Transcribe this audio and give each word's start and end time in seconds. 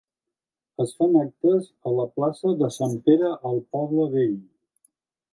Es 0.83 0.93
fan 1.01 1.17
actes 1.23 1.67
a 1.89 1.93
la 1.97 2.05
plaça 2.15 2.53
de 2.61 2.69
Sant 2.77 2.95
Pere 3.09 3.29
al 3.51 3.61
poble 3.77 4.07
vell. 4.15 4.33